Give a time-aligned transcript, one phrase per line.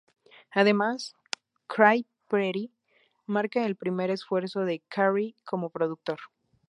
[0.49, 1.13] Además,
[1.67, 2.71] "Cry Pretty"
[3.27, 6.17] marca el primer esfuerzo de Carrie como productor.